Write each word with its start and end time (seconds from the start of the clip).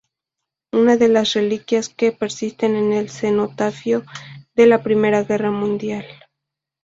Una 0.73 0.97
de 0.97 1.09
las 1.09 1.33
reliquias 1.35 1.87
que 1.89 2.11
persisten 2.11 2.75
es 2.91 2.99
el 3.03 3.11
cenotafio 3.11 4.03
de 4.55 4.65
la 4.65 4.81
Primera 4.81 5.21
Guerra 5.25 5.51
Mundial. 5.51 6.07